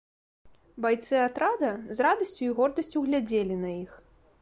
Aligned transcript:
Байцы 0.85 1.13
атрада 1.27 1.71
з 1.99 2.07
радасцю 2.07 2.43
і 2.49 2.53
гордасцю 2.61 3.07
глядзелі 3.11 3.55
на 3.65 3.69
іх. 3.83 3.91